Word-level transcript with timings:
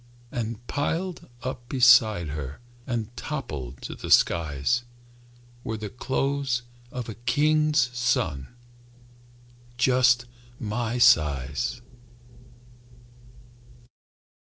And 0.31 0.65
piled 0.65 1.29
up 1.43 1.69
beside 1.69 2.29
her 2.29 2.59
And 2.87 3.15
toppling 3.15 3.75
to 3.81 3.93
the 3.93 4.09
skies, 4.09 4.81
Were 5.63 5.77
the 5.77 5.91
clothes 5.91 6.63
of 6.91 7.07
a 7.07 7.13
king's 7.13 7.95
son, 7.95 8.47
Just 9.77 10.25
my 10.59 10.97
size. 10.97 11.81